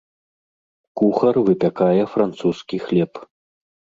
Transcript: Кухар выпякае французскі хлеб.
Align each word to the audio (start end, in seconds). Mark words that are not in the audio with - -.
Кухар 1.01 1.35
выпякае 1.49 2.03
французскі 2.15 2.77
хлеб. 2.87 3.21